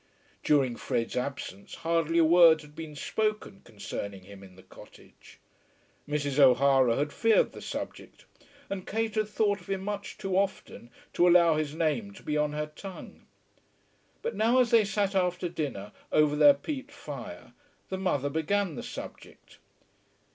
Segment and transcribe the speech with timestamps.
[0.43, 5.37] During Fred's absence hardly a word had been spoken concerning him in the cottage.
[6.09, 6.39] Mrs.
[6.39, 8.25] O'Hara had feared the subject,
[8.67, 12.35] and Kate had thought of him much too often to allow his name to be
[12.35, 13.27] on her tongue.
[14.23, 17.53] But now as they sat after dinner over their peat fire
[17.89, 19.59] the mother began the subject.